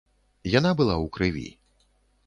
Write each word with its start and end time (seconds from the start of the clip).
Яна 0.59 0.71
была 0.79 0.95
ў 1.03 1.13
крыві. 1.19 1.47